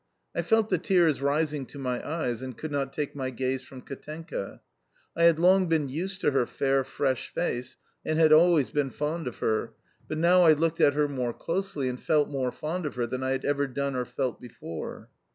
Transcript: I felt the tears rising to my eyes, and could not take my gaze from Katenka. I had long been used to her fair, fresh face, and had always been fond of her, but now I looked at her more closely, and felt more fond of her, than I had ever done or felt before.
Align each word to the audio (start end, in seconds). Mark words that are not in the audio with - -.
I 0.35 0.41
felt 0.41 0.71
the 0.71 0.79
tears 0.79 1.21
rising 1.21 1.67
to 1.67 1.77
my 1.77 2.03
eyes, 2.03 2.41
and 2.41 2.57
could 2.57 2.71
not 2.71 2.91
take 2.91 3.15
my 3.15 3.29
gaze 3.29 3.61
from 3.61 3.81
Katenka. 3.81 4.59
I 5.15 5.25
had 5.25 5.37
long 5.37 5.67
been 5.67 5.89
used 5.89 6.21
to 6.21 6.31
her 6.31 6.47
fair, 6.47 6.83
fresh 6.83 7.29
face, 7.31 7.77
and 8.03 8.17
had 8.17 8.33
always 8.33 8.71
been 8.71 8.89
fond 8.89 9.27
of 9.27 9.37
her, 9.45 9.73
but 10.07 10.17
now 10.17 10.41
I 10.41 10.53
looked 10.53 10.81
at 10.81 10.95
her 10.95 11.07
more 11.07 11.33
closely, 11.33 11.87
and 11.87 12.01
felt 12.01 12.29
more 12.29 12.51
fond 12.51 12.87
of 12.87 12.95
her, 12.95 13.05
than 13.05 13.21
I 13.21 13.29
had 13.29 13.45
ever 13.45 13.67
done 13.67 13.95
or 13.95 14.05
felt 14.05 14.41
before. 14.41 15.07